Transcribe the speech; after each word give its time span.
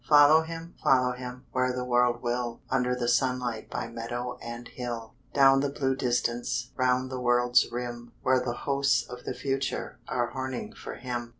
Follow 0.09 0.41
him, 0.41 0.73
follow 0.83 1.11
him, 1.11 1.45
Where 1.51 1.71
the 1.73 1.85
world 1.85 2.23
will, 2.23 2.59
Under 2.71 2.95
the 2.95 3.07
sunlight 3.07 3.69
By 3.69 3.87
meadow 3.87 4.39
and 4.41 4.67
hill. 4.67 5.13
Down 5.31 5.59
the 5.59 5.69
blue 5.69 5.95
distance, 5.95 6.71
Round 6.75 7.11
the 7.11 7.19
world's 7.21 7.71
rim, 7.71 8.11
Where 8.23 8.39
the 8.39 8.53
hosts 8.65 9.03
of 9.07 9.25
the 9.25 9.35
future 9.35 9.99
Are 10.07 10.31
horning 10.31 10.73
for 10.73 10.95
him. 10.95 11.29